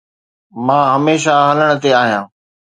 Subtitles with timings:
[0.65, 2.25] مان هميشه هلڻ تي آهيان